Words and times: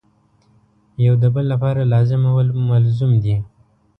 یو 1.05 1.13
د 1.23 1.25
بل 1.35 1.45
لپاره 1.53 1.81
لازم 1.93 2.21
او 2.29 2.35
ملزوم 2.71 3.11
دي. 3.23 3.35